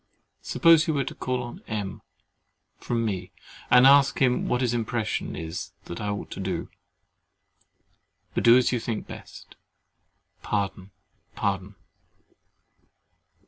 Suppose 0.41 0.87
you 0.87 0.95
were 0.95 1.03
to 1.03 1.13
call 1.13 1.43
on 1.43 1.61
M—— 1.67 2.01
from 2.79 3.05
me, 3.05 3.29
and 3.69 3.85
ask 3.85 4.19
him 4.19 4.47
what 4.47 4.61
his 4.61 4.73
impression 4.73 5.35
is 5.35 5.73
that 5.83 6.01
I 6.01 6.09
ought 6.09 6.31
to 6.31 6.39
do. 6.39 6.69
But 8.33 8.43
do 8.45 8.57
as 8.57 8.71
you 8.71 8.79
think 8.79 9.05
best. 9.05 9.57
Pardon, 10.41 10.89
pardon. 11.35 11.75